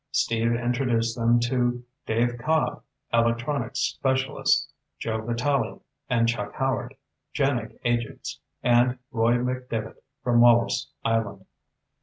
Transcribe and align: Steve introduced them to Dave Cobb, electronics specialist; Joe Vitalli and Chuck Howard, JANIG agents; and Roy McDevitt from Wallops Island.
Steve 0.09 0.53
introduced 0.55 1.15
them 1.15 1.39
to 1.39 1.83
Dave 2.07 2.35
Cobb, 2.39 2.81
electronics 3.13 3.81
specialist; 3.81 4.67
Joe 4.97 5.21
Vitalli 5.21 5.79
and 6.09 6.27
Chuck 6.27 6.55
Howard, 6.55 6.95
JANIG 7.33 7.77
agents; 7.85 8.39
and 8.63 8.97
Roy 9.11 9.35
McDevitt 9.35 9.97
from 10.23 10.41
Wallops 10.41 10.89
Island. 11.05 11.45